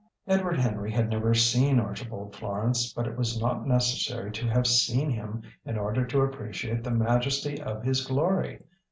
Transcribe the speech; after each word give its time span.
Edward 0.25 0.57
Henry 0.57 0.89
had 0.89 1.11
never 1.11 1.35
seen 1.35 1.79
Archibald 1.79 2.35
Florance, 2.35 2.91
but 2.91 3.05
it 3.05 3.15
was 3.15 3.39
not 3.39 3.67
necessary 3.67 4.31
to 4.31 4.47
have 4.49 4.65
seen 4.65 5.11
him 5.11 5.43
in 5.63 5.77
order 5.77 6.07
to 6.07 6.21
appreciate 6.21 6.83
the 6.83 6.89
majesty 6.89 7.61
of 7.61 7.83
his 7.83 8.03
glory. 8.03 8.63